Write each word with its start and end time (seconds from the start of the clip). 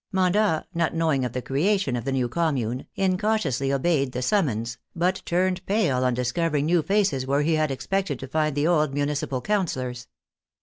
Mandat, 0.11 0.65
not 0.73 0.95
knowing 0.95 1.23
of 1.23 1.33
the 1.33 1.43
creation 1.43 1.95
of 1.95 2.05
the 2.05 2.11
new 2.11 2.27
Commune, 2.27 2.87
incautiously 2.95 3.71
obeyed 3.71 4.13
the 4.13 4.23
summons, 4.23 4.79
but 4.95 5.21
turned 5.25 5.63
pale 5.67 6.03
on 6.03 6.15
discovering 6.15 6.65
new 6.65 6.81
faces 6.81 7.27
where 7.27 7.43
he 7.43 7.53
had 7.53 7.69
expected 7.69 8.17
to 8.17 8.27
find 8.27 8.55
the 8.55 8.65
old 8.65 8.95
municipal 8.95 9.41
councillors. 9.41 10.07